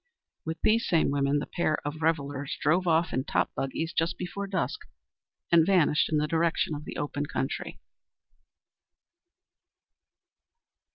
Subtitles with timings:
[0.45, 4.47] With these same women the pair of revellers drove off in top buggies just before
[4.47, 4.79] dusk,
[5.51, 7.79] and vanished in the direction of the open country.